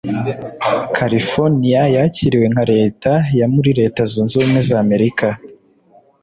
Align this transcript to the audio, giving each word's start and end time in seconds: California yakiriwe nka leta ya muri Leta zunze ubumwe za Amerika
California 0.97 1.81
yakiriwe 1.95 2.45
nka 2.53 2.63
leta 2.73 3.11
ya 3.39 3.45
muri 3.53 3.69
Leta 3.79 4.01
zunze 4.11 4.31
ubumwe 4.35 4.59
za 4.67 4.77
Amerika 4.85 5.27